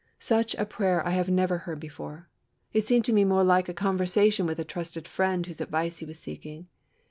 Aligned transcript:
Such 0.17 0.55
a 0.55 0.65
prayer 0.65 1.05
I 1.05 1.11
have 1.11 1.29
never 1.29 1.59
heard 1.59 1.79
before! 1.79 2.27
It 2.73 2.87
seemed 2.87 3.05
to 3.05 3.13
me 3.13 3.23
more 3.23 3.43
like 3.43 3.69
a 3.69 3.73
conversation 3.75 4.47
with 4.47 4.57
a 4.59 4.63
trusted 4.65 5.07
friend 5.07 5.45
whose 5.45 5.61
advice 5.61 5.99
he 5.99 6.07
was 6.07 6.17
seeking. 6.17 6.65